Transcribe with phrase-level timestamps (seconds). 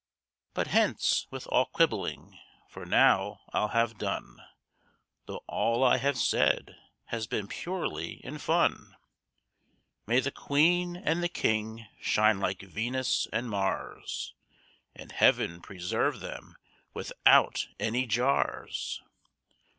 [0.55, 4.41] But hence with all quibbling, for now I'll have done,
[5.27, 6.75] Though all I have said
[7.09, 8.95] has been purely in fun;
[10.07, 14.33] May the Queen and the King shine like Venus and Mars,
[14.95, 16.55] And heaven preserve them
[16.95, 19.03] without any jars!